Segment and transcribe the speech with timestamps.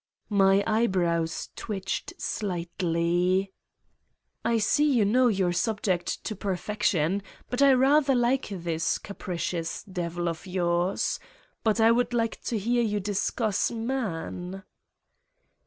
[0.31, 3.53] My eye brows twitched slightly:
[4.43, 10.27] "I see you know your subject to perfection, and I rather like this capricious devil
[10.27, 11.19] of yours.
[11.63, 14.63] But I would like to hear you discuss man."